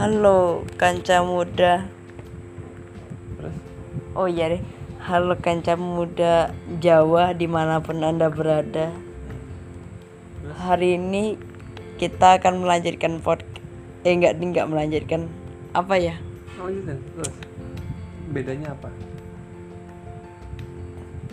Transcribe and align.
Halo 0.00 0.64
kanca 0.80 1.20
muda. 1.20 1.84
Terus? 3.36 3.56
Oh 4.16 4.24
iya 4.24 4.56
deh. 4.56 4.64
Halo 4.96 5.36
kanca 5.36 5.76
muda 5.76 6.56
Jawa 6.80 7.36
di 7.36 7.44
mana 7.44 7.84
pun 7.84 8.00
anda 8.00 8.32
berada. 8.32 8.96
Hari 10.56 10.96
ini 10.96 11.36
kita 12.00 12.40
akan 12.40 12.64
melanjutkan 12.64 13.20
pod 13.20 13.44
Eh 14.00 14.16
enggak, 14.16 14.40
enggak 14.40 14.72
melanjutkan. 14.72 15.28
Apa 15.76 16.00
ya? 16.00 16.16
Oh 16.56 16.72
gitu. 16.72 16.96
Terus? 16.96 17.36
Bedanya 18.32 18.72
apa? 18.72 18.88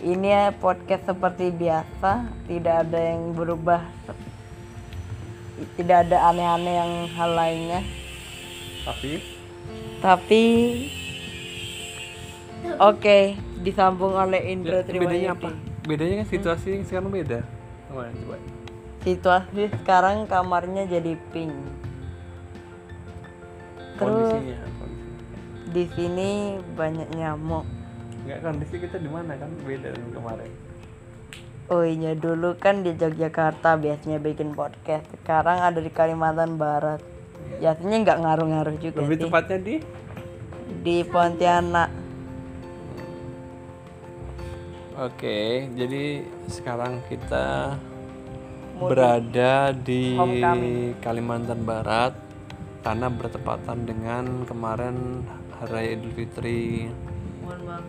Ini 0.04 0.28
ya 0.28 0.44
podcast 0.52 1.08
seperti 1.08 1.56
biasa. 1.56 2.36
Tidak 2.44 2.74
ada 2.84 3.00
yang 3.00 3.32
berubah. 3.32 3.80
Tidak 5.56 5.98
ada 6.04 6.28
aneh-aneh 6.28 6.74
yang 6.76 6.92
hal 7.16 7.32
lainnya 7.32 8.07
Tapi 8.84 9.12
Tapi 9.98 10.42
Oke 12.78 13.34
Disambung 13.62 14.14
oleh 14.14 14.54
Indro 14.54 14.82
Ya, 14.82 14.86
bedanya 14.86 15.30
apa? 15.34 15.50
Bedanya 15.88 16.22
kan 16.22 16.28
situasi 16.28 16.84
sekarang 16.84 17.10
beda. 17.10 17.42
Oh, 17.88 18.04
coba. 18.04 18.36
Situasi 19.02 19.62
sekarang 19.82 20.28
kamarnya 20.28 20.84
jadi 20.86 21.16
pink 21.32 21.54
Terus 23.98 24.30
Kondisinya, 24.30 24.58
kondisinya. 24.78 25.38
di 25.74 25.84
sini 25.96 26.30
banyak 26.78 27.08
nyamuk 27.18 27.66
Enggak 28.22 28.38
kondisi 28.44 28.76
kita 28.78 29.00
di 29.00 29.08
mana 29.08 29.32
kan 29.40 29.48
beda 29.64 29.88
dengan 29.90 30.10
kemarin. 30.12 30.52
Oh 31.68 31.84
iya 31.84 32.12
dulu 32.16 32.56
kan 32.56 32.80
di 32.80 32.92
Yogyakarta 32.96 33.76
biasanya 33.76 34.20
bikin 34.20 34.52
podcast 34.56 35.04
Sekarang 35.12 35.60
ada 35.60 35.80
di 35.80 35.92
Kalimantan 35.92 36.56
Barat 36.56 37.00
Biasanya 37.56 37.96
nggak 38.04 38.18
ngaruh-ngaruh 38.20 38.76
juga 38.76 38.98
Lebih 39.00 39.16
sih 39.16 39.24
tepatnya 39.24 39.58
di 39.58 39.74
Di 40.84 40.96
Pontianak 41.08 41.90
Oke, 44.98 45.70
jadi 45.78 46.26
sekarang 46.50 46.98
kita 47.06 47.78
berada 48.82 49.70
di. 49.70 50.18
Kalimantan 50.98 51.62
Barat 51.62 52.18
karena 52.82 53.06
bertepatan 53.06 53.86
dengan 53.86 54.42
kemarin 54.42 55.22
Hari 55.54 55.70
Raya 55.70 55.90
Idul 55.94 56.12
Fitri. 56.18 56.90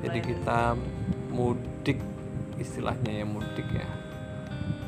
Jadi 0.06 0.20
kita 0.22 0.78
mudik 1.34 1.98
istilahnya 2.62 3.22
ya 3.22 3.26
mudik 3.26 3.66
ya. 3.74 3.90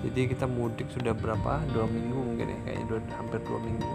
Jadi 0.06 0.22
kita 0.38 0.46
mudik 0.46 0.94
sudah 0.94 1.18
berapa? 1.18 1.58
Dua 1.74 1.90
minggu 1.90 2.22
mungkin 2.22 2.54
ya, 2.54 2.60
kayaknya 2.70 2.86
dua, 2.86 3.00
hampir 3.18 3.42
dua 3.50 3.60
minggu. 3.66 3.94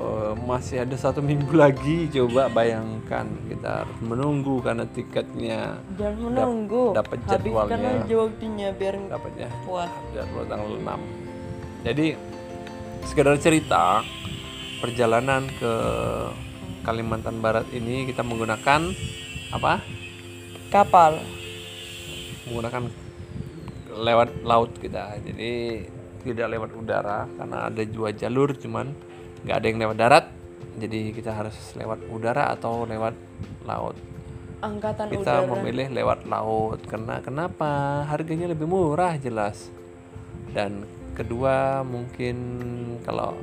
Eh, 0.00 0.32
masih 0.48 0.80
ada 0.80 0.96
satu 0.96 1.20
minggu 1.20 1.52
lagi. 1.52 2.08
Coba 2.08 2.48
bayangkan. 2.48 3.28
Kita 3.52 3.84
harus 3.84 3.98
menunggu 4.00 4.64
karena 4.64 4.88
tiketnya 4.88 5.76
Jangan 6.00 6.16
menunggu. 6.24 6.96
dapat 6.96 7.20
Habiskan 7.28 7.44
jadwalnya. 7.44 7.90
aja 8.00 8.14
waktunya 8.16 8.68
biar 8.72 8.94
dapatnya 9.12 9.48
puas. 9.68 9.92
Jadwal 10.16 10.44
tanggal 10.48 10.68
6 10.72 11.28
jadi 11.80 12.12
sekedar 13.08 13.40
cerita 13.40 14.04
perjalanan 14.84 15.48
ke 15.48 15.72
Kalimantan 16.84 17.40
Barat 17.40 17.64
ini 17.72 18.04
kita 18.04 18.20
menggunakan 18.20 18.92
apa? 19.52 19.80
Kapal. 20.68 21.20
Menggunakan 22.48 22.88
lewat 23.96 24.28
laut 24.44 24.72
kita. 24.76 25.16
Jadi 25.24 25.84
tidak 26.20 26.46
lewat 26.52 26.70
udara 26.76 27.24
karena 27.36 27.72
ada 27.72 27.82
dua 27.88 28.12
jalur 28.12 28.52
cuman 28.52 28.92
nggak 29.44 29.56
ada 29.56 29.66
yang 29.66 29.78
lewat 29.80 29.96
darat 29.96 30.26
jadi 30.80 31.12
kita 31.12 31.30
harus 31.34 31.56
lewat 31.76 32.08
udara 32.08 32.54
atau 32.54 32.88
lewat 32.88 33.14
laut. 33.68 33.96
Angkatan 34.60 35.08
kita 35.08 35.44
udara. 35.44 35.50
memilih 35.56 35.88
lewat 35.92 36.28
laut 36.28 36.80
karena 36.88 37.20
kenapa? 37.24 38.04
Harganya 38.08 38.48
lebih 38.48 38.68
murah 38.68 39.16
jelas. 39.20 39.72
Dan 40.52 40.84
kedua 41.16 41.84
mungkin 41.84 42.36
kalau 43.04 43.36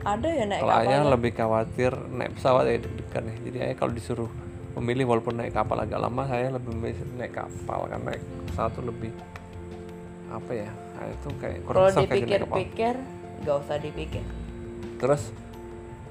Ada 0.00 0.28
ya 0.32 0.44
naik 0.48 0.64
kalau 0.64 0.72
kapal 0.72 0.88
ayah 0.88 1.02
lebih 1.12 1.32
khawatir 1.36 1.92
naik 2.08 2.32
pesawat 2.32 2.64
ya 2.72 2.80
deg-degan 2.80 3.24
ya 3.28 3.36
jadi 3.44 3.58
ayah 3.68 3.76
kalau 3.76 3.92
disuruh 3.92 4.32
memilih 4.80 5.12
walaupun 5.12 5.36
naik 5.36 5.52
kapal 5.52 5.76
agak 5.76 6.00
lama 6.00 6.24
saya 6.24 6.48
lebih 6.56 6.72
memilih 6.72 7.04
naik 7.20 7.36
kapal 7.36 7.84
karena 7.84 8.16
naik 8.16 8.24
pesawat 8.48 8.72
tuh 8.72 8.84
lebih 8.88 9.12
apa 10.32 10.52
ya? 10.56 10.70
Nah, 10.72 11.04
itu 11.04 11.28
kayak 11.36 11.58
kurang 11.68 11.76
Kalau 11.76 11.90
dipikir-pikir 12.00 12.94
Gak 13.40 13.56
usah 13.56 13.76
dipikir 13.80 14.24
terus 15.00 15.32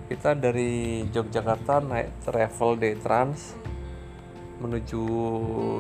kita 0.10 0.34
dari 0.34 1.06
Yogyakarta 1.14 1.86
naik 1.86 2.26
travel 2.26 2.82
day 2.82 2.98
trans 2.98 3.54
menuju 4.60 5.06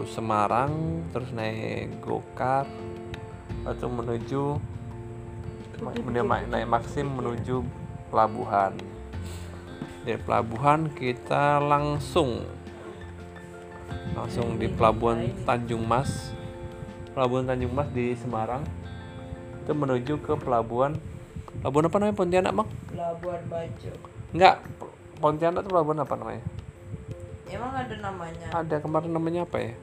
Semarang 0.05 1.03
terus 1.09 1.33
naik 1.33 1.97
gokar 1.99 2.69
atau 3.65 3.89
menuju 3.89 4.61
kemudian 5.79 6.27
naik, 6.27 6.67
Maxim 6.67 7.07
menuju 7.07 7.63
pelabuhan. 8.11 8.75
Dari 10.03 10.19
pelabuhan 10.19 10.91
kita 10.91 11.59
langsung 11.63 12.43
langsung 14.15 14.59
di 14.59 14.67
pelabuhan 14.67 15.31
Tanjung 15.47 15.87
Mas. 15.87 16.35
Pelabuhan 17.15 17.47
Tanjung 17.47 17.71
Mas 17.71 17.89
di 17.95 18.15
Semarang. 18.19 18.63
Itu 19.63 19.71
menuju 19.71 20.19
ke 20.19 20.33
pelabuhan 20.35 20.99
pelabuhan 21.61 21.85
apa 21.89 21.97
namanya 21.97 22.17
Pontianak 22.17 22.53
bang? 22.53 22.69
Labuan 22.95 23.41
Bajo 23.49 23.91
Enggak, 24.35 24.55
Pontianak 25.17 25.61
itu 25.65 25.69
pelabuhan 25.69 25.99
apa 26.01 26.13
namanya? 26.15 26.43
Emang 27.49 27.71
ada 27.73 27.95
namanya 27.97 28.47
Ada 28.53 28.75
kemarin 28.81 29.11
namanya 29.11 29.41
apa 29.45 29.57
ya? 29.57 29.73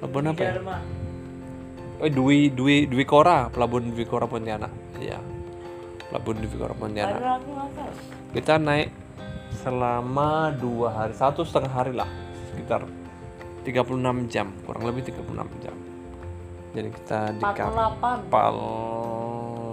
Pelabuhan 0.00 0.26
apa 0.34 0.42
ya? 0.42 0.52
Oh, 2.02 2.10
Dwi 2.10 2.50
Dwi 2.50 2.90
Dwi 2.90 3.04
Kora, 3.06 3.46
pelabuhan 3.48 3.94
Dwi 3.94 4.04
Kora 4.04 4.26
Pontianak. 4.26 4.72
Iya. 4.98 5.22
Pelabuhan 6.10 6.36
Dwi 6.42 6.56
Kora 6.58 6.74
Pontianak. 6.74 7.20
Ada 7.22 7.38
aku 7.38 7.52
Kita 8.34 8.58
naik 8.58 8.90
selama 9.62 10.50
dua 10.56 10.88
hari, 10.90 11.14
satu 11.14 11.44
setengah 11.44 11.72
hari 11.72 11.92
lah, 11.94 12.08
sekitar 12.50 12.82
36 13.62 14.26
jam, 14.26 14.50
kurang 14.66 14.82
lebih 14.88 15.06
36 15.06 15.62
jam. 15.62 15.76
Jadi 16.72 16.88
kita 16.88 17.20
di 17.36 17.42
48 17.44 17.62
kapal 18.32 18.56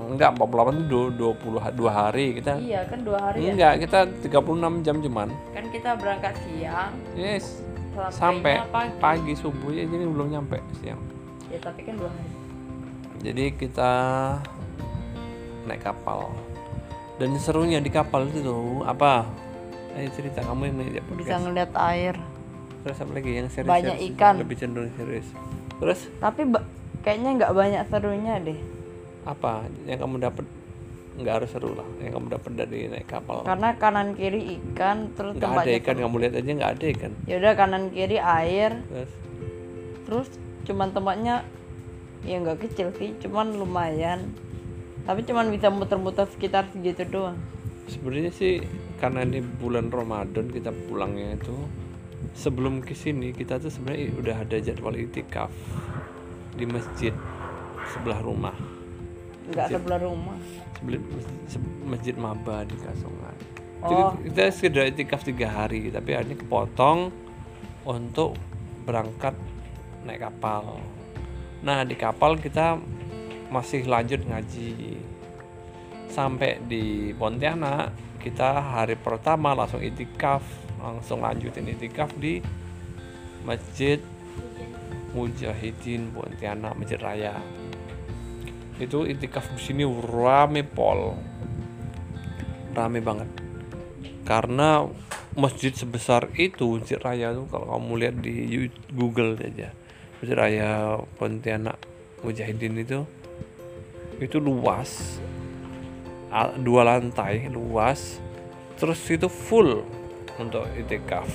enggak 0.10 0.34
48 0.36 0.86
itu 0.86 1.02
20 1.14 1.58
ha- 1.60 1.74
dua 1.74 1.92
hari 1.92 2.26
kita. 2.36 2.58
Iya 2.58 2.82
kan 2.86 3.00
dua 3.02 3.18
hari 3.22 3.38
ya? 3.46 3.52
Enggak 3.54 3.74
kita 3.86 4.00
36 4.26 4.82
jam 4.82 4.96
cuman. 5.00 5.28
Kan 5.54 5.66
kita 5.70 5.90
berangkat 5.96 6.34
siang. 6.44 6.92
Yes. 7.14 7.62
Sampai 8.10 8.64
pagi. 8.70 8.96
pagi 8.98 9.34
subuh 9.36 9.70
ya 9.70 9.84
jadi 9.84 10.06
belum 10.08 10.32
nyampe 10.32 10.58
siang. 10.80 11.00
Ya 11.50 11.60
tapi 11.60 11.84
kan 11.84 11.96
dua 11.96 12.10
hari. 12.10 12.32
Jadi 13.20 13.44
kita 13.54 13.92
naik 15.68 15.84
kapal. 15.84 16.32
Dan 17.20 17.36
serunya 17.36 17.78
di 17.78 17.92
kapal 17.92 18.32
itu 18.32 18.40
tuh 18.42 18.88
apa? 18.88 19.28
Ayo 19.94 20.08
cerita 20.16 20.40
kamu 20.40 20.72
yang 20.72 20.76
Bisa 20.76 20.86
media 20.88 21.02
podcast 21.04 21.42
ngeliat 21.44 21.72
air. 21.92 22.16
Terus 22.80 22.98
apa 23.04 23.12
lagi 23.12 23.32
yang 23.36 23.50
serius 23.52 23.68
Banyak 23.68 23.96
serius, 24.00 24.16
ikan. 24.16 24.34
lebih 24.40 24.56
cenderung 24.56 24.92
serius. 24.96 25.28
Terus? 25.84 26.00
Tapi 26.24 26.42
kayaknya 27.04 27.30
nggak 27.44 27.52
banyak 27.52 27.84
serunya 27.92 28.34
deh 28.40 28.60
apa? 29.26 29.68
Yang 29.88 30.00
kamu 30.06 30.16
dapat 30.24 30.46
nggak 31.20 31.34
harus 31.36 31.50
seru 31.52 31.76
lah. 31.76 31.88
Yang 32.00 32.12
kamu 32.16 32.28
dapat 32.32 32.52
dari 32.56 32.80
naik 32.88 33.08
kapal. 33.08 33.44
Karena 33.44 33.70
kanan 33.76 34.16
kiri 34.16 34.56
ikan 34.60 35.12
Terus 35.16 35.36
nggak 35.36 35.68
ada 35.68 35.72
ikan 35.84 35.96
kamu 36.00 36.16
lihat 36.24 36.34
aja 36.40 36.52
nggak 36.56 36.72
ada 36.80 36.86
ikan. 36.96 37.12
Yaudah 37.28 37.54
kanan 37.60 37.84
kiri 37.92 38.18
air. 38.20 38.72
Terus? 38.88 39.12
Terus 40.08 40.28
cuman 40.70 40.90
tempatnya 40.96 41.36
Ya 42.20 42.36
nggak 42.36 42.68
kecil 42.68 42.92
sih 43.00 43.16
Cuman 43.24 43.56
lumayan. 43.56 44.32
Tapi 45.08 45.24
cuman 45.24 45.50
bisa 45.50 45.72
muter-muter 45.72 46.28
sekitar 46.28 46.68
segitu 46.72 47.08
doang. 47.08 47.40
Sebenarnya 47.90 48.30
sih 48.30 48.62
karena 49.02 49.26
ini 49.26 49.42
bulan 49.42 49.90
Ramadan 49.90 50.52
kita 50.52 50.70
pulangnya 50.70 51.40
itu 51.40 51.56
sebelum 52.36 52.84
ke 52.84 52.94
sini 52.94 53.32
kita 53.32 53.58
tuh 53.58 53.72
sebenarnya 53.72 54.12
udah 54.20 54.36
ada 54.44 54.58
jadwal 54.60 54.94
itikaf 54.94 55.50
di 56.54 56.68
masjid 56.68 57.16
sebelah 57.90 58.20
rumah 58.22 58.54
nggak 59.50 59.68
sebelah 59.70 60.00
rumah 60.02 60.40
sebelum 60.80 61.02
se- 61.50 61.78
masjid 61.84 62.16
Maba 62.16 62.64
di 62.64 62.76
Kasongan. 62.80 63.36
Oh. 63.80 64.12
Kita 64.20 64.52
sudah 64.52 64.84
itikaf 64.92 65.24
tiga 65.24 65.48
hari 65.48 65.88
tapi 65.92 66.16
ini 66.16 66.36
kepotong 66.36 67.12
untuk 67.88 68.36
berangkat 68.84 69.36
naik 70.04 70.24
kapal. 70.28 70.80
Nah 71.64 71.84
di 71.84 71.96
kapal 71.96 72.40
kita 72.40 72.80
masih 73.50 73.88
lanjut 73.90 74.24
ngaji 74.24 75.00
sampai 76.10 76.62
di 76.66 77.14
Pontianak 77.18 77.94
kita 78.20 78.60
hari 78.60 79.00
pertama 79.00 79.56
langsung 79.56 79.80
itikaf 79.80 80.44
langsung 80.82 81.24
lanjutin 81.24 81.70
itikaf 81.70 82.12
di 82.20 82.44
masjid 83.48 83.98
Mujahidin 85.16 86.14
Pontianak 86.14 86.78
Masjid 86.78 87.00
Raya 87.02 87.42
itu 88.80 89.04
itikaf 89.06 89.46
di 89.54 89.62
sini 89.62 89.84
rame 89.86 90.64
pol. 90.64 91.14
Rame 92.74 93.00
banget. 93.04 93.30
Karena 94.24 94.88
masjid 95.38 95.72
sebesar 95.72 96.32
itu 96.36 96.80
Masjid 96.80 97.00
Raya 97.00 97.32
tuh 97.32 97.46
kalau 97.48 97.78
kamu 97.78 97.94
lihat 98.02 98.16
di 98.20 98.68
Google 98.92 99.38
aja 99.40 99.72
Masjid 100.20 100.36
Raya 100.36 101.00
Pontianak 101.16 101.80
Mujahidin 102.20 102.76
itu 102.76 103.08
itu 104.20 104.38
luas. 104.38 105.20
Dua 106.60 106.84
lantai 106.84 107.48
luas. 107.48 108.20
Terus 108.76 109.00
itu 109.08 109.32
full 109.32 109.84
untuk 110.36 110.68
itikaf. 110.76 111.28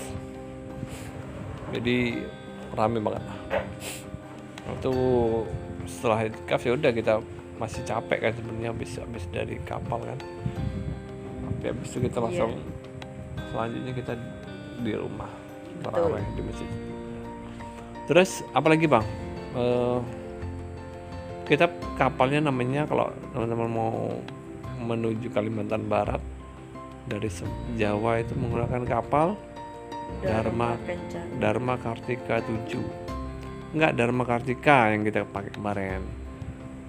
Jadi 1.73 2.21
rame 2.77 3.01
banget. 3.01 3.25
Itu 4.69 4.95
setelah 5.87 6.29
itikaf 6.29 6.61
ya 6.65 6.73
udah 6.75 6.91
kita 6.93 7.15
masih 7.55 7.83
capek 7.87 8.19
kan 8.29 8.33
sebenarnya 8.35 8.71
habis 8.75 8.91
habis 8.99 9.25
dari 9.31 9.57
kapal 9.63 10.03
kan. 10.03 10.19
Tapi 11.61 11.65
habis 11.71 11.89
itu 11.95 11.99
kita 12.11 12.19
langsung 12.21 12.53
selanjutnya 13.53 13.93
kita 13.95 14.13
di 14.83 14.93
rumah. 14.99 15.31
Taraweh 15.85 16.25
di 16.35 16.43
masjid. 16.43 16.71
Terus 18.05 18.45
apa 18.53 18.67
lagi 18.69 18.85
bang? 18.85 19.07
Eh, 19.55 19.99
kita 21.45 21.69
kapalnya 22.01 22.49
namanya 22.49 22.89
kalau 22.89 23.13
teman-teman 23.33 23.71
mau 23.71 23.95
menuju 24.85 25.33
Kalimantan 25.33 25.87
Barat 25.89 26.21
dari 27.05 27.29
Jawa 27.77 28.21
itu 28.21 28.33
menggunakan 28.37 28.83
kapal 28.89 29.37
Dharma. 30.25 30.77
Dharma 31.41 31.75
Kartika 31.81 32.41
7 32.45 33.04
enggak 33.75 33.93
Dharma 33.99 34.23
Kartika 34.23 34.95
yang 34.95 35.03
kita 35.03 35.27
pakai 35.27 35.51
kemarin. 35.51 36.01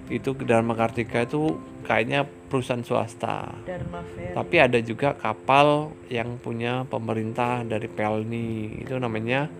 Itu 0.06 0.38
Dharma 0.38 0.78
Kartika 0.78 1.26
itu 1.26 1.58
kayaknya 1.82 2.22
perusahaan 2.46 2.86
swasta. 2.86 3.50
Dharma 3.66 4.06
tapi 4.32 4.56
ada 4.62 4.78
juga 4.78 5.18
kapal 5.18 5.90
yang 6.06 6.38
punya 6.38 6.86
pemerintah 6.86 7.66
dari 7.66 7.90
Pelni. 7.90 8.78
Itu 8.78 8.94
namanya 9.02 9.50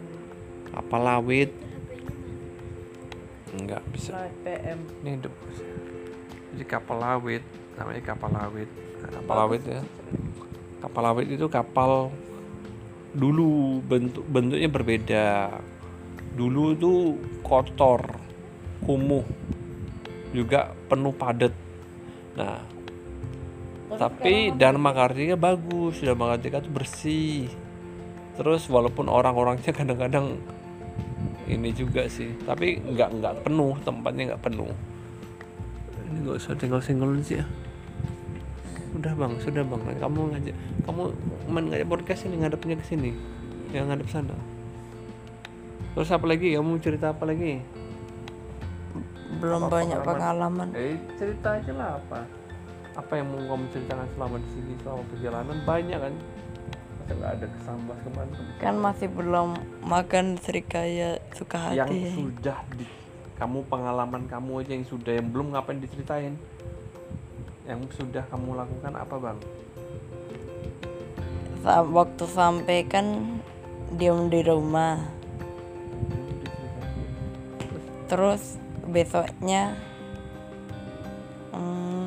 kapal 0.70 1.02
lawit. 1.02 1.50
Enggak 3.58 3.82
bisa. 3.90 4.30
PM. 4.46 4.78
ini 5.02 5.10
hidup. 5.18 5.34
Jadi 6.54 6.64
kapal 6.64 7.02
lawit. 7.02 7.42
Namanya 7.74 8.02
kapal 8.06 8.30
lawit. 8.30 8.70
Nah, 9.02 9.10
kapal 9.20 9.34
lawit 9.44 9.62
ya. 9.66 9.82
kapal 10.76 11.02
lawit 11.02 11.26
itu 11.32 11.46
kapal 11.48 12.12
dulu 13.16 13.80
bentuk 13.80 14.22
bentuknya 14.28 14.68
berbeda 14.68 15.26
dulu 16.36 16.76
itu 16.76 16.92
kotor 17.40 18.04
kumuh 18.84 19.24
juga 20.36 20.76
penuh 20.86 21.16
padat. 21.16 21.52
Nah 22.36 22.60
tapi 23.96 24.52
Dharma 24.52 24.92
Kartika 24.92 25.40
bagus 25.40 26.04
Dharma 26.04 26.36
Kartika 26.36 26.60
itu 26.60 26.70
bersih. 26.70 27.48
Terus 28.36 28.68
walaupun 28.68 29.08
orang-orangnya 29.08 29.72
kadang-kadang 29.78 30.36
ini 31.46 31.70
juga 31.72 32.10
sih 32.10 32.34
tapi 32.42 32.82
nggak 32.82 33.10
nggak 33.22 33.34
penuh 33.48 33.72
tempatnya 33.80 34.36
nggak 34.36 34.44
penuh. 34.44 34.70
Ini 36.06 36.16
nggak 36.20 36.36
usah 36.36 36.52
tinggal 36.60 36.84
single 36.84 37.16
sih 37.24 37.40
ya. 37.40 37.46
Udah 38.92 39.12
bang 39.16 39.32
sudah 39.40 39.64
bang 39.64 39.80
kamu 39.96 40.20
ngajak 40.36 40.56
kamu 40.84 41.02
main 41.48 41.64
ngajak 41.72 41.88
podcast 41.88 42.28
ini 42.28 42.44
ngadepnya 42.44 42.76
ke 42.80 42.84
sini 42.84 43.10
yang 43.72 43.92
ngadep 43.92 44.08
sana 44.08 44.55
terus 45.96 46.12
apa 46.12 46.28
lagi? 46.28 46.52
Kamu 46.52 46.76
cerita 46.78 47.10
apa 47.10 47.24
lagi? 47.24 47.64
Belum 49.36 49.64
Apa 49.64 49.80
banyak 49.80 50.00
pengalaman. 50.02 50.68
eh 50.72 50.96
cerita 51.16 51.56
aja 51.56 51.72
lah 51.72 51.88
apa? 51.96 52.20
Apa 52.94 53.12
yang 53.14 53.28
mau 53.28 53.42
kamu 53.46 53.64
ceritakan 53.68 54.08
selama 54.12 54.36
di 54.38 54.48
sini 54.50 54.72
selama 54.78 55.02
perjalanan? 55.08 55.56
Banyak 55.64 55.98
kan? 55.98 56.14
Masa 56.96 57.12
nggak 57.12 57.32
ada 57.32 57.46
kesambah 57.50 57.96
ke 57.96 58.08
mana 58.12 58.32
Kan 58.56 58.74
masih 58.76 59.08
belum 59.08 59.48
makan 59.82 60.26
serikaya 60.36 61.16
suka 61.32 61.72
yang 61.72 61.88
hati. 61.88 62.12
sudah 62.12 62.60
di 62.72 62.84
kamu 63.36 63.68
pengalaman 63.68 64.24
kamu 64.26 64.64
aja 64.64 64.72
yang 64.72 64.86
sudah 64.88 65.12
yang 65.12 65.28
belum 65.28 65.52
ngapain 65.52 65.76
diceritain? 65.76 66.34
Yang 67.64 67.80
sudah 67.94 68.24
kamu 68.26 68.52
lakukan 68.54 68.92
apa 68.92 69.14
bang? 69.18 69.38
Sa- 71.60 71.84
waktu 71.84 72.24
sampai 72.26 72.84
kan 72.84 73.36
diem 73.92 74.28
di 74.28 74.40
rumah. 74.40 75.15
Terus 78.06 78.54
besoknya 78.86 79.74
hmm, 81.50 82.06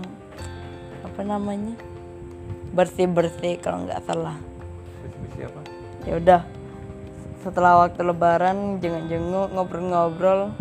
apa 1.04 1.22
namanya? 1.28 1.75
Bersih 2.72 3.12
bersih 3.12 3.60
kalau 3.60 3.84
nggak 3.84 4.04
salah. 4.07 4.40
Visi-visi 5.04 5.44
apa? 5.44 5.60
Ya 6.07 6.16
udah 6.16 6.42
setelah 7.44 7.88
waktu 7.88 8.04
lebaran 8.04 8.84
jenguk-jenguk 8.84 9.51
ngobrol-ngobrol 9.56 10.51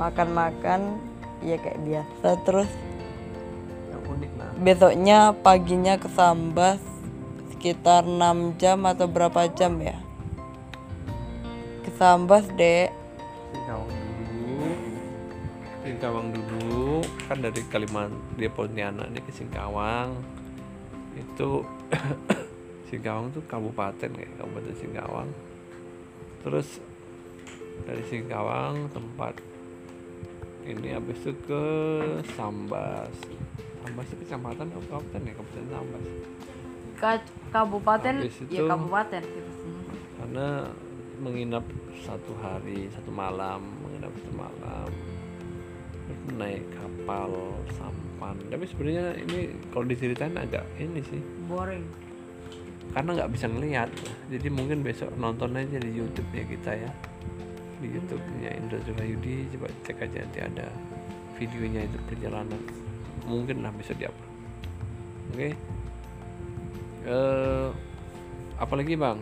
makan-makan 0.00 1.00
ya 1.44 1.60
kayak 1.60 1.80
biasa. 1.84 2.28
Terus 2.48 2.70
yang 3.92 4.02
unik 4.04 4.30
nah. 4.36 4.52
besoknya 4.56 5.18
paginya 5.44 6.00
ke 6.00 6.08
Sambas 6.12 6.80
sekitar 7.52 8.08
6 8.08 8.56
jam 8.56 8.80
atau 8.88 9.04
berapa 9.04 9.48
jam 9.52 9.76
ya? 9.80 10.00
Ke 11.84 11.90
Sambas 12.00 12.48
dek 12.56 13.06
kan 17.26 17.42
dari 17.42 17.60
Kalimantan 17.66 18.14
dia 18.38 18.50
Pontianak 18.50 19.10
dia 19.10 19.22
ke 19.22 19.32
Singkawang. 19.34 20.14
Itu 21.18 21.66
Singkawang 22.88 23.34
tuh 23.34 23.42
kabupaten 23.50 24.10
kayak 24.10 24.32
kabupaten 24.38 24.74
Singkawang. 24.78 25.28
Terus 26.46 26.78
dari 27.82 28.02
Singkawang 28.06 28.88
tempat 28.94 29.34
ini 30.66 30.94
habis 30.94 31.18
itu 31.22 31.34
ke 31.46 31.64
Sambas. 32.38 33.14
Sambas 33.82 34.06
itu 34.10 34.16
kecamatan 34.22 34.66
atau 34.70 34.82
kabupaten 34.86 35.20
ya? 35.26 35.32
Kabupaten 35.34 35.64
Sambas. 35.66 36.04
Kabupaten 37.52 38.14
Habis 38.24 38.38
ya 38.48 38.62
kabupaten 38.64 39.22
karena 40.16 40.68
menginap 41.20 41.64
satu 42.02 42.32
hari 42.40 42.88
satu 42.92 43.12
malam 43.12 43.62
menginap 43.84 44.10
satu 44.20 44.32
malam 44.36 44.88
naik 46.34 46.66
kapal 46.74 47.30
sampan. 47.78 48.34
Tapi 48.50 48.64
sebenarnya 48.66 49.14
ini 49.22 49.54
kalau 49.70 49.86
diceritain 49.86 50.34
agak 50.34 50.66
ini 50.82 51.00
sih. 51.06 51.22
Boring. 51.46 51.86
Karena 52.90 53.22
nggak 53.22 53.30
bisa 53.30 53.46
ngelihat 53.46 53.88
jadi 54.32 54.48
mungkin 54.50 54.80
besok 54.82 55.12
nonton 55.20 55.54
aja 55.54 55.78
di 55.78 55.90
YouTube 55.94 56.26
ya 56.34 56.44
kita 56.48 56.72
ya. 56.74 56.90
Di 57.76 57.92
YouTube-nya 57.92 58.50
Indra 58.56 58.80
Zuhayudi 58.88 59.52
coba 59.54 59.68
cek 59.84 60.00
aja 60.02 60.24
nanti 60.24 60.40
ada 60.40 60.66
videonya 61.36 61.84
itu 61.84 61.98
perjalanan. 62.08 62.62
Mungkin 63.28 63.62
lah 63.62 63.70
besok 63.74 64.00
di 64.00 64.06
upload 64.08 64.32
oke? 65.36 65.50
Eh 67.06 67.68
apalagi 68.56 68.96
bang? 68.96 69.18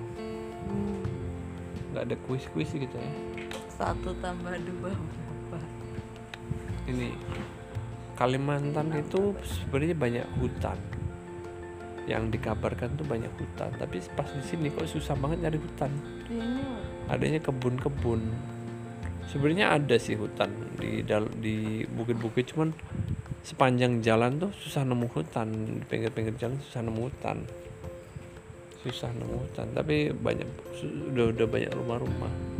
Nggak 1.90 2.02
ada 2.06 2.16
kuis-kuis 2.30 2.70
gitu 2.70 2.94
ya? 2.94 3.10
Satu 3.74 4.14
tambah 4.22 4.54
dua 4.62 4.94
ini 6.88 7.08
Kalimantan 8.14 8.94
itu 8.94 9.34
sebenarnya 9.42 9.96
banyak 9.98 10.26
hutan. 10.38 10.78
Yang 12.06 12.38
dikabarkan 12.38 12.94
tuh 12.94 13.06
banyak 13.06 13.32
hutan 13.34 13.74
tapi 13.74 13.98
pas 14.14 14.28
di 14.30 14.44
sini 14.46 14.70
kok 14.70 14.86
susah 14.86 15.18
banget 15.18 15.42
nyari 15.42 15.58
hutan. 15.58 15.90
Ini 16.30 16.62
adanya 17.10 17.42
kebun-kebun. 17.42 18.22
Sebenarnya 19.26 19.74
ada 19.74 19.98
sih 19.98 20.14
hutan 20.14 20.46
di 20.78 21.02
di 21.42 21.82
bukit-bukit 21.90 22.54
cuman 22.54 22.70
sepanjang 23.42 23.98
jalan 23.98 24.38
tuh 24.38 24.50
susah 24.62 24.86
nemu 24.86 25.10
hutan. 25.10 25.50
Di 25.50 25.84
pinggir-pinggir 25.90 26.38
jalan 26.38 26.62
susah 26.70 26.86
nemu 26.86 27.00
hutan. 27.10 27.42
Susah 28.86 29.10
nemu 29.10 29.42
hutan 29.42 29.74
tapi 29.74 30.14
banyak 30.14 30.46
udah 31.10 31.34
udah 31.34 31.46
banyak 31.50 31.72
rumah-rumah 31.74 32.53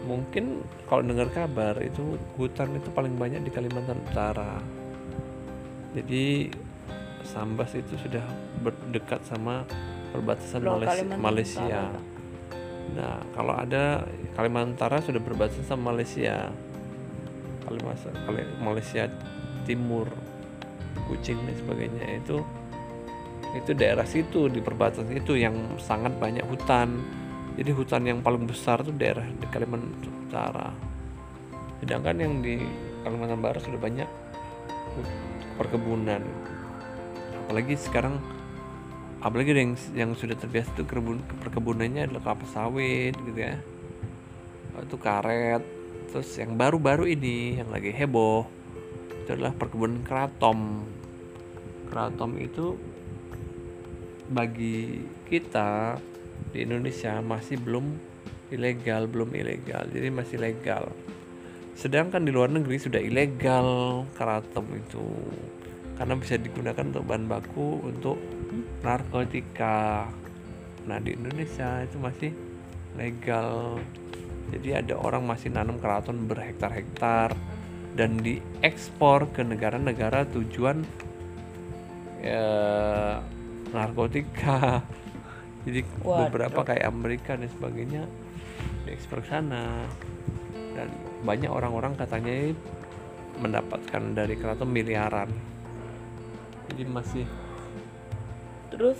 mungkin 0.00 0.64
kalau 0.88 1.04
dengar 1.04 1.28
kabar 1.28 1.76
itu 1.80 2.16
hutan 2.34 2.72
itu 2.72 2.88
paling 2.90 3.14
banyak 3.14 3.44
di 3.44 3.52
Kalimantan 3.52 4.00
Utara 4.00 4.58
jadi 5.92 6.48
Sambas 7.20 7.76
itu 7.76 7.94
sudah 8.00 8.24
berdekat 8.64 9.20
sama 9.28 9.62
perbatasan 10.10 10.64
Loh, 10.64 10.80
Malaysia, 10.80 10.90
Kalimantan 10.96 11.20
Malaysia. 11.22 11.62
Utara, 11.62 12.00
Nah, 12.90 13.22
kalau 13.30 13.54
ada 13.54 14.02
Kalimantan 14.34 14.74
Utara 14.74 14.98
sudah 14.98 15.20
berbatasan 15.22 15.62
sama 15.62 15.94
Malaysia. 15.94 16.50
Kalimantan 17.62 18.14
Kali- 18.26 18.50
Malaysia 18.58 19.06
Timur, 19.62 20.10
Kucing 21.06 21.38
dan 21.46 21.54
sebagainya 21.54 22.18
itu 22.18 22.42
itu 23.50 23.70
daerah 23.74 24.06
situ 24.06 24.46
di 24.46 24.62
perbatasan 24.62 25.10
itu 25.10 25.38
yang 25.38 25.54
sangat 25.78 26.14
banyak 26.18 26.42
hutan. 26.46 26.98
Jadi 27.60 27.76
hutan 27.76 28.08
yang 28.08 28.24
paling 28.24 28.48
besar 28.48 28.80
tuh 28.80 28.96
daerah 28.96 29.28
di 29.28 29.44
Kalimantan 29.52 29.92
Utara. 30.00 30.72
Sedangkan 31.84 32.16
yang 32.16 32.40
di 32.40 32.56
Kalimantan 33.04 33.44
Barat 33.44 33.60
sudah 33.60 33.76
banyak 33.76 34.08
perkebunan. 35.60 36.24
Apalagi 37.44 37.76
sekarang 37.76 38.16
apalagi 39.20 39.52
yang 39.52 39.76
yang 39.92 40.10
sudah 40.16 40.32
terbiasa 40.32 40.72
itu 40.72 40.88
kebun 40.88 41.20
perkebunannya 41.44 42.08
adalah 42.08 42.32
kelapa 42.32 42.48
sawit 42.48 43.12
gitu 43.12 43.36
ya 43.36 43.60
itu 44.80 44.96
karet 44.96 45.60
terus 46.08 46.32
yang 46.40 46.56
baru-baru 46.56 47.04
ini 47.12 47.60
yang 47.60 47.68
lagi 47.68 47.92
heboh 47.92 48.48
itu 49.12 49.36
adalah 49.36 49.52
perkebunan 49.52 50.00
keraton 50.08 50.88
keraton 51.92 52.32
itu 52.40 52.80
bagi 54.32 55.04
kita 55.28 56.00
di 56.50 56.66
Indonesia 56.66 57.18
masih 57.22 57.58
belum 57.58 58.10
ilegal 58.50 59.06
belum 59.06 59.30
ilegal. 59.32 59.86
Jadi 59.88 60.08
masih 60.10 60.38
legal. 60.42 60.90
Sedangkan 61.78 62.26
di 62.26 62.34
luar 62.34 62.52
negeri 62.52 62.76
sudah 62.76 63.00
ilegal 63.00 64.02
keraton 64.18 64.66
itu. 64.74 65.06
Karena 65.96 66.14
bisa 66.18 66.36
digunakan 66.36 66.84
untuk 66.84 67.04
bahan 67.06 67.26
baku 67.30 67.68
untuk 67.86 68.18
narkotika. 68.82 70.10
Nah 70.84 70.98
di 71.00 71.14
Indonesia 71.14 71.84
itu 71.86 71.96
masih 71.96 72.32
legal. 72.98 73.78
Jadi 74.50 74.68
ada 74.74 74.94
orang 74.98 75.22
masih 75.24 75.54
nanam 75.54 75.78
keraton 75.78 76.26
berhektar-hektar 76.26 77.38
dan 77.94 78.18
diekspor 78.18 79.30
ke 79.30 79.46
negara-negara 79.46 80.26
tujuan 80.26 80.82
ya, 82.18 82.48
narkotika 83.70 84.82
jadi 85.64 85.80
Waduh. 86.00 86.28
beberapa 86.28 86.60
kayak 86.64 86.84
Amerika 86.88 87.36
dan 87.36 87.48
sebagainya 87.52 88.02
diekspor 88.88 89.20
ke 89.20 89.28
sana. 89.28 89.84
Dan 90.72 90.88
banyak 91.26 91.50
orang-orang 91.50 91.92
katanya 91.98 92.54
mendapatkan 93.40 94.02
dari 94.16 94.34
keraton 94.38 94.70
miliaran. 94.70 95.28
Jadi 96.70 96.82
masih 96.88 97.26
terus? 98.70 98.96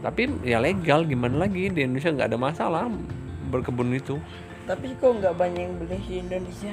Tapi 0.00 0.30
ya 0.46 0.62
legal 0.62 1.04
gimana 1.04 1.44
lagi? 1.44 1.68
Di 1.68 1.84
Indonesia 1.84 2.14
nggak 2.14 2.28
ada 2.32 2.40
masalah 2.40 2.88
berkebun 3.52 3.92
itu. 3.92 4.16
Tapi 4.64 4.94
kok 4.96 5.18
nggak 5.20 5.34
banyak 5.36 5.62
yang 5.66 5.74
beli 5.76 5.98
di 6.06 6.14
Indonesia? 6.22 6.72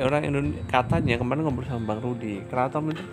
Orang 0.00 0.22
Indonesia 0.26 0.62
katanya 0.66 1.20
kemarin 1.20 1.46
ngobrol 1.46 1.68
sama 1.68 1.94
Bang 1.94 2.00
Rudi 2.02 2.42
keraton 2.48 2.90
itu 2.90 3.04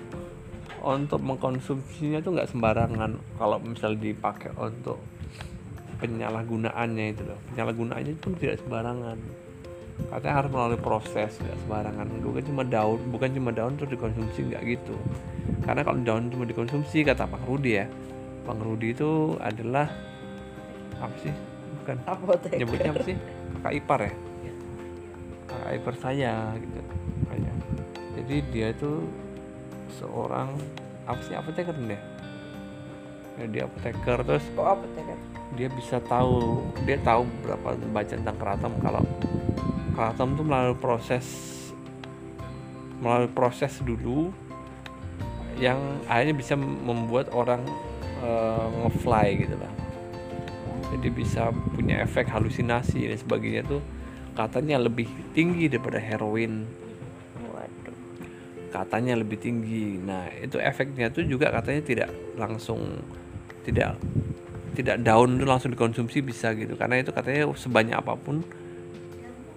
untuk 0.95 1.19
mengkonsumsinya 1.19 2.23
itu 2.23 2.29
nggak 2.31 2.49
sembarangan. 2.53 3.11
Kalau 3.35 3.57
misal 3.59 3.99
dipakai 3.99 4.55
untuk 4.55 5.01
penyalahgunaannya 5.99 7.05
itu 7.11 7.23
loh. 7.27 7.39
Penyalahgunaannya 7.51 8.13
pun 8.21 8.33
tidak 8.39 8.63
sembarangan. 8.63 9.17
Katanya 9.97 10.35
harus 10.39 10.51
melalui 10.53 10.79
proses 10.79 11.35
tidak 11.41 11.57
sembarangan. 11.65 12.05
Bukan 12.21 12.43
cuma 12.47 12.63
daun 12.63 12.99
bukan 13.09 13.29
cuma 13.33 13.49
daun 13.51 13.73
terus 13.75 13.91
dikonsumsi 13.91 14.39
nggak 14.53 14.63
gitu. 14.63 14.95
Karena 15.65 15.81
kalau 15.83 15.99
daun 16.05 16.31
cuma 16.31 16.45
dikonsumsi 16.45 17.03
kata 17.03 17.27
Bang 17.27 17.43
Rudi 17.43 17.81
ya 17.81 17.85
Bang 18.47 18.61
Rudi 18.63 18.95
itu 18.95 19.35
adalah 19.43 19.91
apa 21.01 21.15
sih? 21.19 21.33
Bukan. 21.83 21.95
Apoteker. 22.07 22.57
Nyebutnya 22.61 22.89
apa 22.95 23.03
sih? 23.03 23.15
Kakak 23.59 23.73
ipar 23.75 23.99
ya? 24.05 24.13
Kakak 25.49 25.71
ipar 25.81 25.95
saya 25.99 26.55
gitu 26.59 26.79
makanya 27.27 27.53
jadi 28.17 28.35
dia 28.49 28.67
itu 28.71 28.91
seorang 29.95 30.53
apa 31.07 31.19
sih 31.23 31.35
apoteker 31.35 31.75
deh 31.75 32.01
ya, 33.39 33.45
dia 33.47 33.63
apoteker 33.65 34.19
terus 34.27 34.45
kok 34.51 34.67
apoteker. 34.67 35.17
dia 35.55 35.67
bisa 35.71 35.97
tahu 36.03 36.65
dia 36.83 36.99
tahu 37.01 37.23
berapa 37.45 37.79
baca 37.95 38.13
tentang 38.13 38.37
keraton 38.37 38.73
kalau 38.83 39.03
keraton 39.95 40.29
itu 40.35 40.43
melalui 40.43 40.77
proses 40.77 41.25
melalui 42.99 43.29
proses 43.31 43.73
dulu 43.81 44.33
yang 45.57 45.79
akhirnya 46.05 46.35
bisa 46.37 46.53
membuat 46.59 47.33
orang 47.33 47.65
eh, 48.21 48.67
ngefly 48.83 49.27
gitu 49.47 49.55
lah 49.57 49.73
jadi 50.87 51.07
bisa 51.11 51.51
punya 51.75 52.03
efek 52.03 52.29
halusinasi 52.31 53.11
dan 53.11 53.17
sebagainya 53.19 53.63
tuh 53.67 53.81
katanya 54.37 54.77
lebih 54.77 55.09
tinggi 55.33 55.67
daripada 55.67 55.97
heroin 55.97 56.63
katanya 58.69 59.17
lebih 59.17 59.39
tinggi. 59.39 59.97
Nah 59.99 60.29
itu 60.37 60.59
efeknya 60.59 61.09
tuh 61.09 61.23
juga 61.23 61.49
katanya 61.51 61.81
tidak 61.83 62.09
langsung 62.35 62.99
tidak 63.63 63.99
tidak 64.77 65.01
daun 65.01 65.41
itu 65.41 65.45
langsung 65.47 65.71
dikonsumsi 65.73 66.21
bisa 66.21 66.53
gitu. 66.53 66.77
Karena 66.77 67.01
itu 67.01 67.09
katanya 67.11 67.49
sebanyak 67.55 67.97
apa 67.97 68.13
pun 68.15 68.43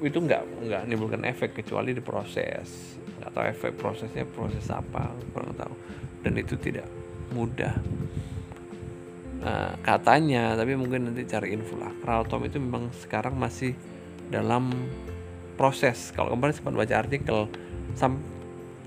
itu 0.00 0.17
nggak 0.17 0.43
nggak 0.64 0.81
menimbulkan 0.88 1.23
efek 1.29 1.61
kecuali 1.61 1.93
diproses 1.93 2.97
nggak 3.21 3.31
tahu 3.37 3.45
efek 3.52 3.73
prosesnya 3.76 4.25
proses 4.25 4.64
apa 4.73 5.12
kurang 5.37 5.52
tahu. 5.55 5.75
Dan 6.25 6.37
itu 6.37 6.57
tidak 6.57 6.88
mudah. 7.33 7.76
Nah, 9.40 9.73
katanya 9.81 10.52
tapi 10.52 10.76
mungkin 10.76 11.09
nanti 11.09 11.25
cari 11.25 11.57
info 11.57 11.81
lah. 11.81 11.93
Kratom 12.05 12.45
itu 12.45 12.61
memang 12.61 12.93
sekarang 12.93 13.40
masih 13.40 13.73
dalam 14.29 14.69
proses. 15.57 16.12
Kalau 16.12 16.33
kemarin 16.33 16.52
sempat 16.57 16.76
baca 16.76 16.95
artikel 16.97 17.49
sam- 17.97 18.39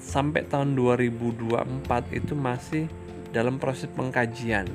sampai 0.04 0.44
tahun 0.46 0.76
2024 0.76 1.88
itu 2.12 2.34
masih 2.36 2.86
dalam 3.32 3.58
proses 3.58 3.88
pengkajian 3.90 4.68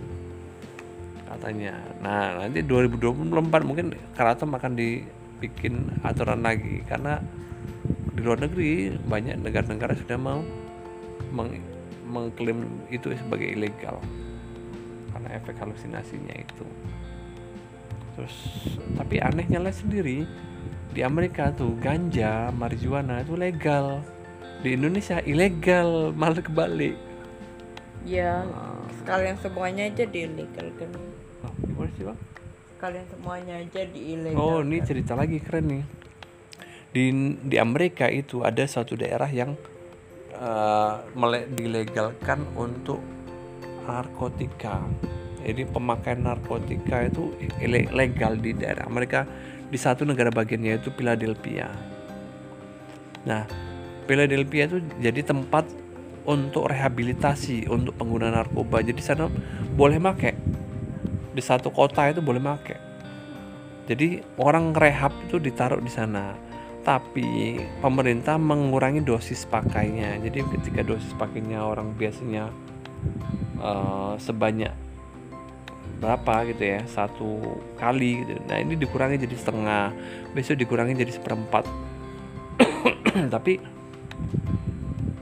katanya. 1.29 1.77
Nah, 2.01 2.41
nanti 2.41 2.65
2024 2.65 3.69
mungkin 3.69 3.93
Keraton 4.17 4.51
akan 4.51 4.73
dibikin 4.75 5.93
aturan 6.01 6.41
lagi 6.41 6.83
karena 6.89 7.21
di 8.17 8.21
luar 8.25 8.43
negeri 8.43 8.97
banyak 8.97 9.39
negara-negara 9.39 9.95
sudah 9.95 10.19
mau 10.19 10.43
meng- 11.31 11.63
mengklaim 12.09 12.67
itu 12.89 13.13
sebagai 13.15 13.53
ilegal 13.53 14.01
karena 15.13 15.29
efek 15.37 15.55
halusinasinya 15.61 16.35
itu. 16.35 16.67
Terus 18.19 18.37
tapi 18.99 19.23
anehnya 19.23 19.63
lah 19.63 19.71
sendiri 19.71 20.27
di 20.91 21.01
Amerika 21.07 21.55
tuh 21.55 21.79
ganja, 21.79 22.51
marijuana 22.51 23.23
itu 23.23 23.39
legal. 23.39 24.03
Di 24.59 24.75
Indonesia 24.75 25.23
ilegal, 25.23 26.11
malah 26.13 26.43
kebalik. 26.43 26.97
ya 28.07 28.41
Ah. 28.47 28.79
sekalian 28.95 29.37
semuanya 29.37 29.85
aja 29.85 30.07
diilegalkan 30.07 30.89
Oh, 31.45 31.53
gimana 31.61 31.91
sih 31.93 32.05
bang? 32.07 32.19
kalian 32.79 33.07
semuanya 33.07 33.55
aja 33.59 33.83
diilegalkan 33.85 34.39
Oh, 34.41 34.63
ini 34.63 34.79
cerita 34.81 35.13
lagi 35.13 35.39
keren 35.39 35.67
nih. 35.67 35.85
Di 36.89 37.05
di 37.43 37.57
Amerika 37.59 38.09
itu 38.09 38.41
ada 38.41 38.65
suatu 38.65 38.95
daerah 38.95 39.29
yang 39.29 39.53
eh, 40.33 40.95
mele- 41.13 41.51
dilegalkan 41.53 42.47
untuk 42.55 43.03
narkotika. 43.85 44.87
Jadi 45.43 45.67
pemakaian 45.67 46.23
narkotika 46.23 47.03
itu 47.05 47.35
legal 47.67 48.37
di 48.37 48.55
daerah 48.55 48.87
Amerika 48.87 49.27
di 49.67 49.77
satu 49.77 50.07
negara 50.07 50.31
bagiannya 50.31 50.77
yaitu 50.77 50.95
Philadelphia. 50.95 51.69
Nah, 53.25 53.45
Philadelphia 54.09 54.65
itu 54.65 54.81
jadi 55.05 55.21
tempat 55.21 55.69
untuk 56.25 56.73
rehabilitasi 56.73 57.69
untuk 57.69 57.97
pengguna 58.01 58.33
narkoba. 58.33 58.81
Jadi 58.81 59.01
sana 59.05 59.29
boleh 59.77 60.01
make 60.01 60.33
di 61.37 61.43
satu 61.45 61.69
kota 61.69 62.09
itu 62.09 62.25
boleh 62.25 62.41
make. 62.41 62.77
Jadi 63.89 64.21
orang 64.41 64.73
rehab 64.73 65.13
itu 65.29 65.37
ditaruh 65.41 65.81
di 65.81 65.93
sana. 65.93 66.37
Tapi 66.85 67.61
pemerintah 67.85 68.41
mengurangi 68.41 69.05
dosis 69.05 69.45
pakainya. 69.45 70.17
Jadi 70.25 70.41
ketika 70.57 70.81
dosis 70.85 71.13
pakainya 71.17 71.65
orang 71.65 71.93
biasanya 71.93 72.49
eh, 73.61 74.13
sebanyak 74.21 74.73
berapa 75.99 76.47
gitu 76.55 76.63
ya 76.63 76.81
satu 76.87 77.61
kali 77.81 78.23
gitu. 78.23 78.39
Nah 78.47 78.61
ini 78.61 78.77
dikurangi 78.79 79.19
jadi 79.19 79.37
setengah, 79.37 79.85
besok 80.37 80.61
dikurangi 80.61 80.95
jadi 80.97 81.13
seperempat. 81.13 81.65
Tapi 83.35 83.78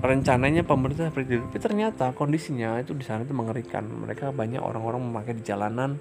rencananya 0.06 0.62
pemerintah 0.62 1.10
seperti 1.10 1.38
itu. 1.38 1.44
Tapi 1.50 1.58
ternyata 1.58 2.14
kondisinya 2.14 2.78
itu 2.78 2.94
di 2.94 3.02
sana 3.02 3.26
itu 3.26 3.34
mengerikan. 3.34 3.86
Mereka 3.86 4.30
banyak 4.30 4.62
orang-orang 4.62 5.02
memakai 5.02 5.34
di 5.36 5.42
jalanan, 5.42 5.98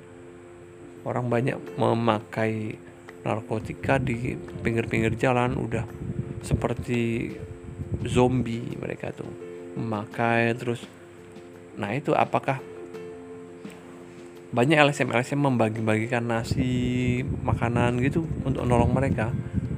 orang 1.05 1.25
banyak 1.29 1.57
memakai 1.77 2.77
narkotika 3.25 3.97
di 3.97 4.38
pinggir-pinggir 4.38 5.17
jalan 5.17 5.57
udah 5.57 5.85
seperti 6.45 7.33
zombie 8.05 8.77
mereka 8.77 9.09
tuh 9.09 9.29
memakai 9.74 10.53
terus 10.53 10.85
nah 11.75 11.89
itu 11.89 12.13
apakah 12.13 12.62
banyak 14.53 14.77
LSM 14.77 15.12
LSM 15.12 15.41
membagi-bagikan 15.41 16.24
nasi 16.24 17.19
makanan 17.43 18.00
gitu 18.00 18.24
untuk 18.45 18.63
nolong 18.63 18.93
mereka 18.93 19.33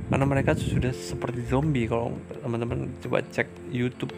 karena 0.07 0.23
mereka 0.23 0.55
sudah 0.55 0.91
seperti 0.91 1.43
zombie 1.43 1.85
kalau 1.85 2.15
teman-teman 2.39 2.87
coba 2.99 3.19
cek 3.23 3.47
YouTube 3.69 4.15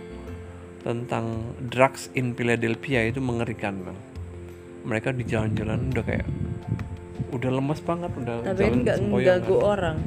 tentang 0.79 1.25
drugs 1.59 2.07
in 2.13 2.31
Philadelphia 2.31 3.03
itu 3.03 3.19
mengerikan 3.19 3.81
bang 3.81 3.97
mereka 4.81 5.11
di 5.11 5.23
jalan-jalan 5.23 5.89
udah 5.89 6.03
kayak 6.03 6.27
udah 7.29 7.49
lemas 7.51 7.79
banget 7.79 8.11
udah 8.15 8.35
tapi 8.43 8.63
jalan 8.63 8.77
nggak 8.79 8.97
sempoyongan. 8.97 9.11
mengganggu 9.11 9.55
orang 9.59 9.97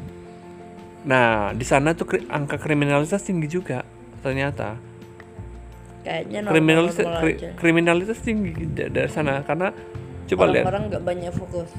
Nah, 1.02 1.50
di 1.50 1.66
sana 1.66 1.98
tuh 1.98 2.06
kri- 2.06 2.30
angka 2.30 2.54
kriminalitas 2.56 3.26
tinggi 3.26 3.50
juga 3.50 3.82
ternyata. 4.22 4.78
kayaknya 6.02 6.46
kriminalitas 6.46 6.94
normal-normal 6.98 7.22
kri- 7.22 7.38
aja. 7.38 7.50
kriminalitas 7.54 8.18
tinggi 8.18 8.52
da- 8.68 8.86
dari 8.86 9.10
sana 9.10 9.42
karena 9.42 9.74
coba 10.24 10.42
lihat 10.46 10.62
orang-orang 10.62 10.82
nggak 10.88 11.02
banyak 11.02 11.32
fokus 11.32 11.70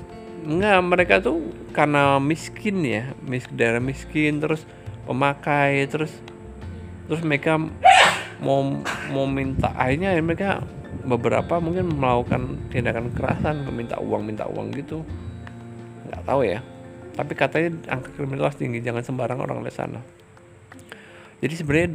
Enggak, 0.44 0.80
mereka 0.84 1.16
tuh 1.24 1.40
karena 1.72 2.20
miskin 2.20 2.84
ya, 2.84 3.16
mis 3.24 3.48
daerah 3.50 3.80
miskin 3.80 4.44
terus 4.44 4.68
pemakai 5.08 5.88
terus 5.88 6.12
terus 7.08 7.20
mereka 7.24 7.60
mau 8.40 8.64
mau 9.12 9.28
minta 9.28 9.72
akhirnya 9.76 10.16
mereka 10.20 10.64
beberapa 11.04 11.60
mungkin 11.60 11.92
melakukan 11.96 12.72
tindakan 12.72 13.12
kekerasan 13.12 13.68
meminta 13.68 14.00
uang 14.00 14.24
minta 14.24 14.46
uang 14.48 14.72
gitu. 14.76 15.04
Nggak 16.08 16.24
tahu 16.28 16.44
ya 16.44 16.60
tapi 17.14 17.38
katanya 17.38 17.78
angka 17.94 18.10
kriminalitas 18.18 18.58
tinggi 18.58 18.82
jangan 18.82 19.06
sembarang 19.06 19.40
orang 19.42 19.62
di 19.62 19.74
sana. 19.74 20.02
Jadi 21.40 21.54
sebenarnya 21.54 21.90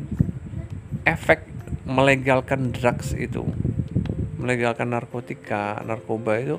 efek 1.09 1.43
melegalkan 1.88 2.71
drugs 2.71 3.17
itu 3.19 3.43
melegalkan 4.38 4.95
narkotika 4.95 5.83
narkoba 5.83 6.38
itu 6.38 6.57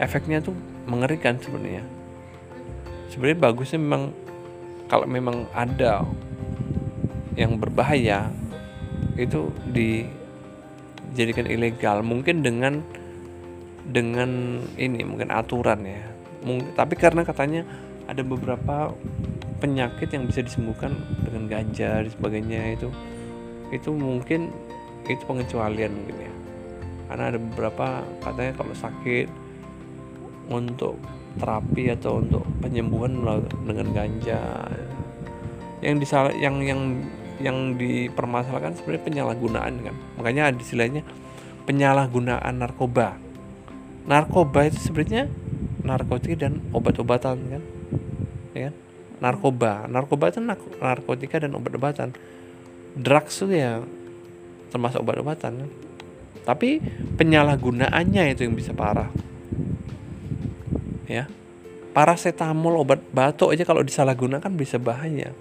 efeknya 0.00 0.40
tuh 0.40 0.56
mengerikan 0.88 1.36
sebenarnya. 1.36 1.84
Sebenarnya 3.12 3.38
bagusnya 3.38 3.78
memang 3.78 4.16
kalau 4.88 5.06
memang 5.06 5.46
ada 5.52 6.02
yang 7.36 7.60
berbahaya 7.60 8.32
itu 9.14 9.52
dijadikan 9.70 11.46
ilegal. 11.46 12.00
Mungkin 12.00 12.40
dengan 12.40 12.80
dengan 13.86 14.62
ini 14.80 15.04
mungkin 15.04 15.28
aturan 15.28 15.84
ya. 15.84 16.02
Mungkin 16.42 16.72
tapi 16.72 16.96
karena 16.96 17.22
katanya 17.22 17.62
ada 18.08 18.24
beberapa 18.24 18.90
penyakit 19.60 20.10
yang 20.16 20.24
bisa 20.24 20.40
disembuhkan 20.40 20.96
dengan 21.22 21.46
ganja 21.46 22.00
dan 22.00 22.10
sebagainya 22.10 22.80
itu 22.80 22.88
itu 23.70 23.92
mungkin 23.92 24.50
itu 25.06 25.22
pengecualian 25.28 25.92
mungkin 25.92 26.16
ya. 26.16 26.32
Karena 27.10 27.24
ada 27.34 27.38
beberapa 27.38 28.00
katanya 28.22 28.52
kalau 28.56 28.74
sakit 28.74 29.28
untuk 30.50 30.98
terapi 31.38 31.94
atau 31.94 32.18
untuk 32.18 32.42
penyembuhan 32.58 33.14
dengan 33.62 33.86
ganja. 33.94 34.66
Yang 35.80 35.96
disalah 36.04 36.32
yang 36.36 36.60
yang 36.60 37.00
yang 37.40 37.78
dipermasalahkan 37.80 38.76
sebenarnya 38.76 39.04
penyalahgunaan 39.06 39.74
kan. 39.80 39.96
Makanya 40.20 40.52
ada 40.52 40.58
istilahnya 40.60 41.02
penyalahgunaan 41.64 42.54
narkoba. 42.60 43.16
Narkoba 44.04 44.68
itu 44.68 44.90
sebenarnya 44.90 45.30
narkotika 45.86 46.44
dan 46.50 46.60
obat-obatan 46.74 47.36
kan. 47.48 47.62
Ya 48.52 48.60
kan? 48.68 48.74
Narkoba. 49.24 49.88
Narkoba 49.88 50.34
itu 50.34 50.40
narkotika 50.82 51.40
dan 51.40 51.56
obat-obatan. 51.56 52.12
Drugs 52.98 53.40
itu 53.46 53.54
ya 53.56 53.80
termasuk 54.74 55.00
obat-obatan 55.00 55.64
kan. 55.64 55.70
Tapi 56.44 56.82
penyalahgunaannya 57.16 58.34
itu 58.36 58.44
yang 58.44 58.56
bisa 58.56 58.74
parah 58.76 59.29
ya. 61.10 61.24
Paracetamol 61.90 62.86
obat 62.86 63.02
batuk 63.10 63.50
aja 63.50 63.66
kalau 63.66 63.82
disalahgunakan 63.82 64.50
bisa 64.54 64.78
bahaya. 64.78 65.34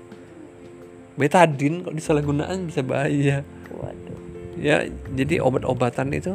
Betadin 1.14 1.86
kalau 1.86 1.94
disalahgunakan 1.94 2.58
bisa 2.66 2.82
bahaya. 2.82 3.46
Waduh. 3.70 4.20
Ya 4.58 4.90
jadi 5.14 5.46
obat-obatan 5.46 6.10
itu 6.18 6.34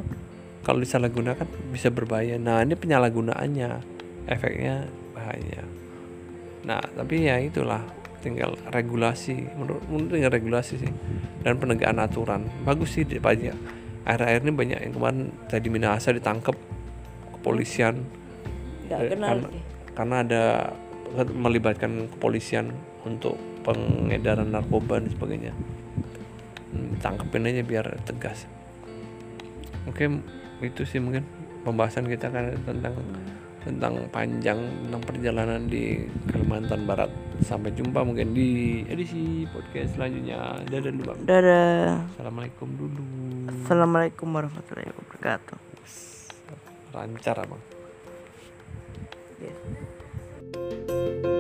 kalau 0.63 0.79
disalahgunakan 0.79 1.45
bisa 1.75 1.91
berbahaya. 1.91 2.39
Nah 2.39 2.63
ini 2.63 2.79
penyalahgunaannya. 2.79 3.71
Efeknya 4.31 4.87
bahaya. 5.13 5.67
Nah 6.63 6.81
tapi 6.95 7.27
ya 7.27 7.43
itulah 7.43 7.83
tinggal 8.23 8.55
regulasi. 8.71 9.51
Menurut 9.59 9.83
menurut 9.91 10.15
tinggal 10.15 10.33
regulasi 10.33 10.79
sih. 10.79 10.93
Dan 11.43 11.59
penegakan 11.59 12.07
aturan. 12.07 12.47
Bagus 12.63 12.95
sih 12.95 13.03
di 13.03 13.19
pajak 13.19 13.83
akhir-akhir 14.05 14.41
ini 14.45 14.53
banyak 14.53 14.79
yang 14.85 14.93
kemarin 14.93 15.21
tadi 15.49 15.69
Minahasa 15.73 16.13
ditangkap 16.13 16.55
kepolisian 17.41 18.05
nggak 18.87 19.01
Eh, 19.01 19.11
kenal 19.13 19.29
karena- 19.41 19.51
karena 19.95 20.17
ada 20.23 20.43
melibatkan 21.31 22.11
kepolisian 22.11 22.75
untuk 23.07 23.39
pengedaran 23.63 24.51
narkoba 24.51 24.99
dan 24.99 25.09
sebagainya. 25.09 25.53
Hmm, 26.75 26.99
tangkepin 26.99 27.47
aja 27.47 27.63
biar 27.63 27.87
tegas. 28.03 28.51
Oke 29.87 30.09
itu 30.65 30.83
sih 30.89 30.99
mungkin 30.99 31.23
pembahasan 31.63 32.09
kita 32.09 32.33
kan 32.33 32.51
tentang 32.67 32.95
tentang 33.65 33.95
panjang 34.13 34.61
tentang 34.85 35.03
perjalanan 35.07 35.65
di 35.71 36.05
Kalimantan 36.29 36.85
Barat. 36.85 37.09
Sampai 37.41 37.73
jumpa 37.73 38.05
mungkin 38.05 38.37
di 38.37 38.83
edisi 38.85 39.49
podcast 39.49 39.97
selanjutnya. 39.97 40.61
Dadah 40.69 40.91
dulu 40.93 41.05
bang. 41.15 41.19
Dadah. 41.25 41.89
Assalamualaikum 42.13 42.69
dulu. 42.77 43.03
Assalamualaikum 43.65 44.29
warahmatullahi 44.29 44.93
wabarakatuh. 44.93 45.59
Lancar 46.95 47.37
abang 47.41 47.74
Ya. 49.45 51.34